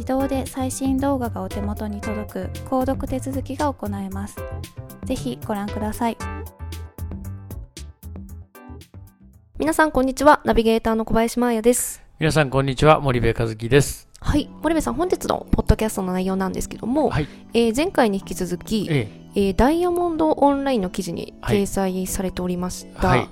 [0.00, 4.36] 自動で最新動画がお手元に届く購読手続きが行えます。
[5.04, 6.16] ぜひご覧ください。
[9.58, 10.40] 皆さんこんにちは。
[10.46, 12.02] ナビゲーターの小林真彩です。
[12.18, 12.98] 皆さんこんにちは。
[13.00, 14.08] 森部和樹です。
[14.20, 14.48] はい。
[14.62, 17.28] 森部さん本日のポッドキャストの内容なんですけども、はい。
[17.52, 19.40] えー前回に引き続き、ええ。
[19.50, 23.28] ーダイヤモンドオンラインの記事に掲載されておりました、はい。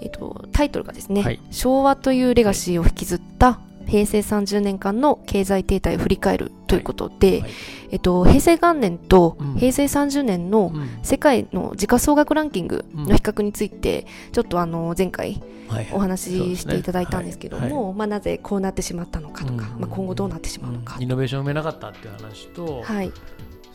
[0.00, 1.42] えっとタイトルがですね、はい。
[1.50, 7.50] 昭和というレガシーを引きずった平成30年間の経済停滞を振り返るということで、はい。
[7.90, 9.54] えっと、平成元年とうん。
[9.54, 10.88] 平成30年のうん。
[11.02, 19.80] 世界の時価総額ランキングの比較について、ちょっとあの前回はいお話ししていただいたんですけども、まあ、なぜこうなってしまったのかとか、うん。
[19.80, 21.02] まあ、今後どうなってしまうのか、うん。
[21.02, 23.12] イノベーションを生めなかったっていう話と、はい、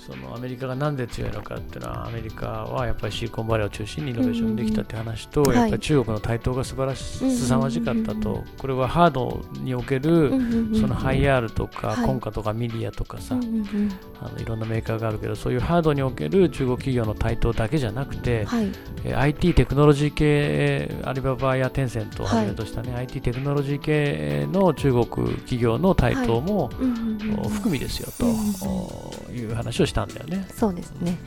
[0.00, 18.70] そのアメリカがなんで強いのかっていうのはアメリカはやっぱりシリコンバレーを中心にイノベーションできたって話と、やっぱり中国の台頭が素晴らしうんうんうんうん凄まじかったと、これはハードにおけうんるそのハイアールとか、はい Konkaとか Mideaとかさ、あのいろんなメーカーがあるけどそういうハードにおける中国企業の台頭だけじゃなくて、はい。
[19.04, 30.46] えー IT テクノロジー系えーアリババやテンセントをはじめとした、ね IT テクノロジー系の中国企業の台頭も、含みですよと、いう話をしたんだよね。
[30.56, 31.18] そうですね。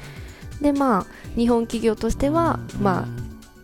[0.61, 2.83] でまあ日本企業としては、うん。
[2.83, 3.07] まあ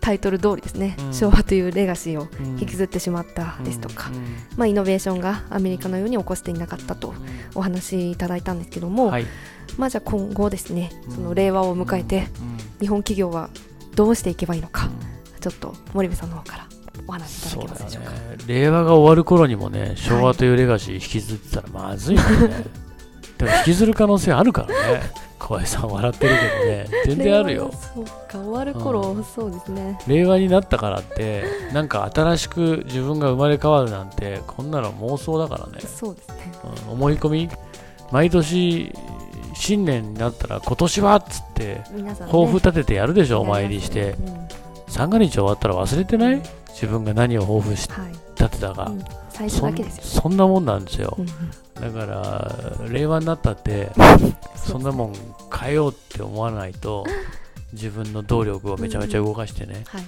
[0.02, 1.14] タイトル通りですね、うん。
[1.14, 2.60] 昭和というレガシーをうん。
[2.60, 4.36] 引きずってしまったですとか、うん。
[4.58, 7.14] まあ、イノベーションがアメリカのように起こしていなかったと
[7.56, 9.26] お話しいただいたんですけども、はい。
[9.78, 11.16] まあじゃあ今後ですねうん。
[11.16, 12.80] その令和を迎えてうん。
[12.80, 13.50] 日本企業は
[13.96, 15.40] どうしていけばいいのか、うん。
[15.40, 16.68] ちょっと森部さんの方から
[17.08, 18.12] お話しいただだけますでしょうか。
[18.12, 18.18] ね。
[18.48, 22.66] 令和が終わる頃にもね昭和というレガシー引きずってたらまずいよね、
[23.40, 25.02] でも引きずる可能性あるからね。
[25.40, 27.06] 小林さん笑ってるけどね。
[27.06, 27.72] 全然あるよ。
[27.96, 28.12] そうか。
[28.38, 29.98] 終わる頃、うそうですね。
[30.06, 36.52] 令和になったからってなんか新しく自分が生まれ変わるなんてこんなの妄想だからね、そうですね。
[36.88, 37.50] うん思い込み？
[38.12, 38.94] 毎年
[39.56, 41.82] 新年になったら今年はっつって
[42.26, 44.16] 抱負立ててやるでしょ、お参りして。
[44.20, 44.48] うん。
[44.90, 46.42] 三が日終わったら忘れてない？
[46.74, 48.12] 自分が何を抱負しはい。
[48.38, 49.04] 立てたか、うん。
[49.30, 51.14] 最初そんだけですよ、そんなもんなんですよ。
[51.18, 51.32] うんうん
[51.82, 52.56] だから
[52.90, 53.92] 令和になったって
[54.56, 55.14] そんなもん
[55.58, 57.06] 変えようって思わないと
[57.74, 60.04] 自分の動力をめちゃめちゃ動かしてね、はい。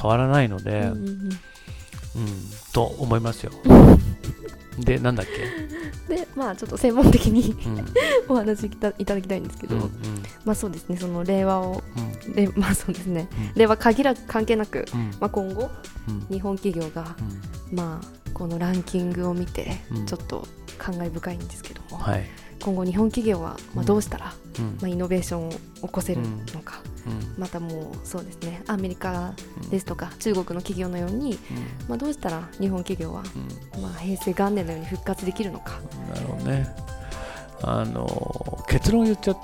[0.00, 1.30] 変わらないので、うん
[2.72, 3.52] と思いますよ。
[4.78, 5.26] でなんだっ
[6.06, 6.14] け？
[6.14, 7.84] でまあちょっと専門的にうん。
[8.28, 9.90] お話いたいただきたいんですけど、うんうん。
[10.44, 11.82] まあそうですねその令和を
[12.26, 12.32] うん。
[12.32, 13.58] でまあそうですね、うん。
[13.58, 15.10] 令和限ら関係なく、うん。
[15.18, 15.70] まあ、今後
[16.08, 16.26] うん。
[16.30, 17.16] 日本企業が
[17.72, 20.06] まあこのランキングを見てうん。
[20.06, 20.46] ちょっと
[20.78, 22.24] 感慨深いんですけども、はい、
[22.62, 24.78] 今後日本企業はまあどうしたら、うん。
[24.80, 27.40] まあ、イノベーションを起こせるのか、うん。
[27.40, 29.34] またもうそうですねアメリカ
[29.70, 31.38] ですとか中国の企業のように、
[31.88, 33.22] まあ、どうしたら日本企業は、
[33.76, 33.82] うん。
[33.82, 35.80] まあ、平成元年のように復活できるのか、
[36.12, 36.68] なるほどね。
[37.62, 39.38] あの結論言っちゃっ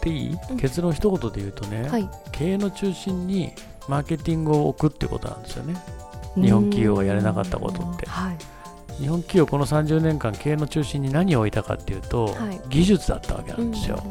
[0.00, 0.56] ていい、うん。
[0.56, 2.08] 結論一言で言うとね、はい。
[2.32, 3.52] 経営の中心に
[3.88, 5.76] マーケティングを置くってことなんですよね。
[6.34, 8.06] 日本企業がやれなかったことって。
[8.06, 8.36] はい
[8.98, 12.60] 日本企業この30年間経営の中心に何を置いたかっていうと、はい。
[12.68, 14.02] 技術だったわけなんですよ、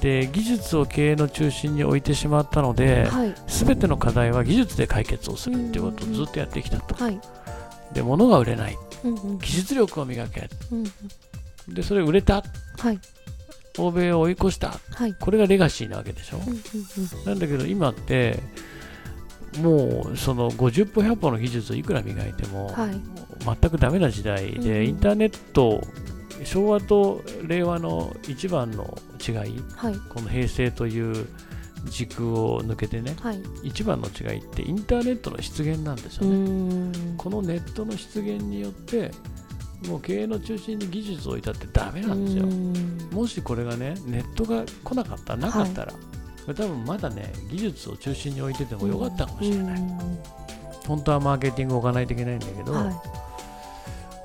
[0.00, 3.34] で技術を経営の中心に置いてしまったので、はい。
[3.46, 7.20] 全ての課題は技術で解決をするっていうことをずっとやってきたと、はい。
[7.92, 8.78] で物が売れない。
[9.04, 9.38] うんうん。
[9.38, 10.48] 技術力を磨け。
[10.72, 11.74] うん。
[11.74, 12.42] でそれ売れた。
[12.78, 12.98] はい。
[13.78, 14.80] 欧米を追い越した。
[14.94, 15.14] はい。
[15.14, 17.24] これがレガシーなわけでしょ、うんうんうん。
[17.24, 18.40] なんだけど今って
[19.58, 23.00] もうその50歩100歩の技術をいくら磨いても、はい。
[23.60, 25.82] 全くダメな時代で、うんインターネット
[26.44, 29.34] 昭和と令和の一番の違い
[29.76, 29.96] はい。
[30.08, 31.26] この平成という
[31.86, 33.42] 軸を抜けてねはい。
[33.64, 37.16] 一番の違いってインターネットの出現なんですうよね、ん。
[37.16, 39.10] このネットの出現によって
[39.86, 42.46] もう経営の中心に技術を置いたってダメなんですよ、
[43.12, 45.98] もしこれがねネットが来なかったなかったら、こ
[46.50, 49.80] れ多分まだね技術を中心に置いててもよかったかもしれない、
[50.86, 52.90] 本当はマーケティングを置かないといけないんだけど、は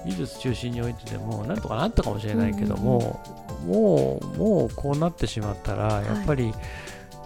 [0.06, 3.20] 技術中心に置いててもなんとかなったかもしれないけども、
[3.66, 6.54] もうもうこうなってしまったらやっぱり、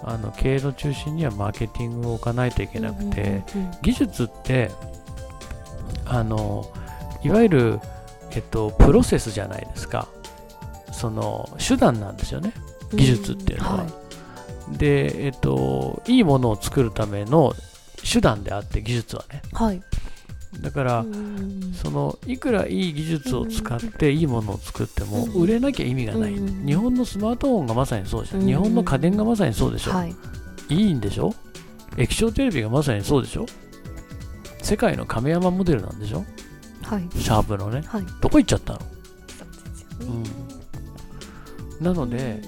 [0.04, 3.44] あの経営の中心にはマーケティングを置かないといけなくて、
[3.82, 4.72] 技術って
[6.06, 6.72] あの
[7.22, 7.80] いわゆる、
[8.32, 10.08] えっと、プロセスじゃないですか。
[10.92, 12.54] その手段なんですよね。
[12.94, 13.86] 技術っていうのは。
[14.78, 17.54] で、えっと、いいものを作るための
[18.12, 19.42] 手段であって技術はね。
[19.54, 19.82] はい。
[20.62, 30.16] だから、うんそのいくらいい技術を使っていいものを作ってもうん売れなきゃ意味がない、うん日本のスマートフォンがまさにそうでしょ、うん日本の家電がまさにそうでしょ、はい。
[30.70, 31.34] いいんでしょ。
[31.98, 33.46] 液晶テレビがまさにそうでしょ。
[34.62, 36.26] 世界の亀山モデルなんでしょ。
[36.84, 37.08] はい。
[37.16, 37.84] シャープのね。
[37.86, 38.04] はい。
[38.20, 38.86] どこ行っちゃったの、そ
[40.06, 42.42] うん、なので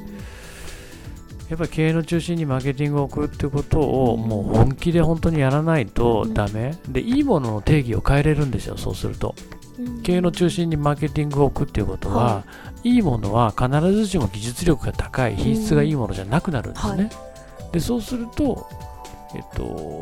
[1.52, 6.34] やっぱり経営の中心にマーケティングを置くってことをうんもう本気で本当にやらないとうん。
[6.34, 6.78] ダメ。
[6.88, 9.36] でいいものの定義を変えれるんですよそうすると。
[9.78, 10.02] うん。
[10.02, 12.44] 経営の中心にマーケティングを置くっていうことは、、は
[12.86, 12.96] い。
[12.96, 17.12] いものは必ずしも技術力が高い品質がいいものじゃなくなるんですね、はい。
[17.74, 18.66] でそうすると
[19.36, 20.00] えっと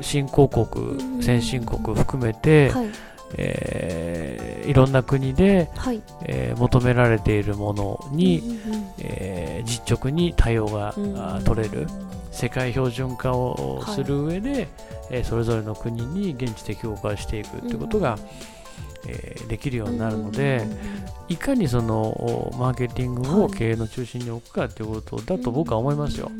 [0.00, 1.22] 新興国うん。
[1.22, 2.88] 先進国含めて、はい
[3.34, 6.02] えーいろんな国で、はい。
[6.24, 11.86] えー求められているものに、うんうんえー実直に対応が、うんあ取れる。
[12.32, 14.68] 世界標準化をする上で、
[15.10, 18.18] えーそれぞれの国に現地で強化していくってことが、
[19.06, 20.66] えーできるようになるので、
[21.28, 23.52] いかにそのおマーケティングをはい。
[23.52, 26.30] 経営の中心に置くかっていうことだと僕は思いますよ。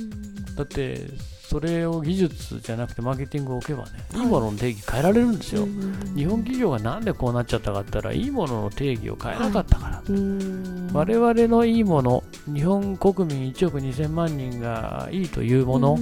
[0.57, 1.01] だって
[1.49, 4.23] それを技術じゃなくてマーケティングを置けばね、はい。
[4.23, 5.63] いいものの定義変えられるんですよ。
[5.63, 10.91] うん日本企業がなんでこうなっちゃったかって言ったらいいものの定義を変えなかったから、うん。
[10.93, 15.99] 我々のいいもの日本国民1億2000万人がいいというもの、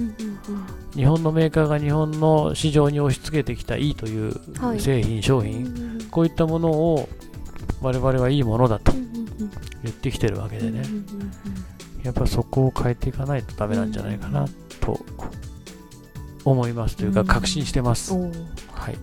[0.95, 4.79] 日本のメーカーが日本の市場に押し付けてきたいいというはい。
[4.79, 6.01] 製品、商うん品、うん。
[6.09, 7.07] こういったものを
[7.81, 8.93] 我々はいいものだと
[9.83, 10.81] 言ってきてるわけでね、
[12.03, 14.47] やっぱそこを変えていかないとダメなんじゃないかな
[14.85, 14.99] と
[16.43, 17.27] 思いますというかうん。
[17.27, 18.19] 確信してます、は
[18.91, 18.97] い。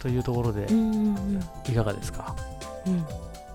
[0.00, 0.66] というところで
[1.68, 2.36] いかがですか、
[2.86, 3.04] うん。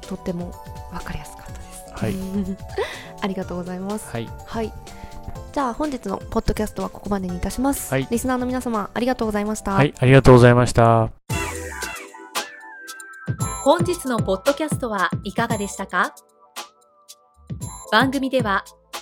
[0.02, 0.52] とっても
[0.92, 2.04] わかりやすかったです。
[2.04, 2.14] はい。
[2.14, 2.16] う
[2.52, 2.58] ん
[3.22, 4.10] ありがとうございます。
[4.12, 4.30] はい。
[4.46, 4.74] はい。
[5.54, 7.92] じゃあ本日のポッドキャストはここまでにいたします。
[7.94, 8.08] はい。
[8.10, 9.74] リスナーの皆様ありがとうございました。
[9.74, 11.12] はい、ありがとうございました。
[13.64, 16.16] 本日のポッドキャストはいかがでしたか？
[17.92, 18.66] 番組では